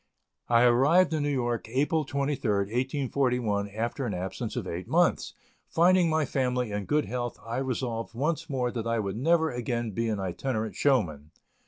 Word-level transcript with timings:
I 0.49 0.63
arrived 0.63 1.13
in 1.13 1.21
New 1.21 1.29
York, 1.29 1.69
April 1.69 2.07
23rd, 2.07 2.73
1841, 3.13 3.69
after 3.69 4.07
an 4.07 4.15
absence 4.15 4.55
of 4.55 4.65
eight 4.65 4.87
months; 4.87 5.35
finding 5.69 6.09
my 6.09 6.25
family 6.25 6.71
in 6.71 6.85
good 6.85 7.05
health, 7.05 7.37
I 7.45 7.57
resolved 7.57 8.15
once 8.15 8.49
more 8.49 8.71
that 8.71 8.87
I 8.87 8.97
would 8.97 9.15
never 9.15 9.51
again 9.51 9.91
be 9.91 10.09
an 10.09 10.19
itinerant 10.19 10.75
showman. 10.75 11.29